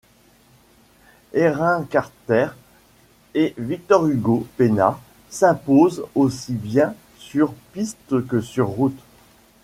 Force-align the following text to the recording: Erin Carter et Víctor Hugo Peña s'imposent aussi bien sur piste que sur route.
Erin 1.35 1.83
Carter 1.87 2.47
et 3.35 3.53
Víctor 3.59 4.07
Hugo 4.07 4.47
Peña 4.57 4.99
s'imposent 5.29 6.07
aussi 6.15 6.53
bien 6.53 6.95
sur 7.19 7.53
piste 7.71 8.25
que 8.25 8.41
sur 8.41 8.65
route. 8.69 8.97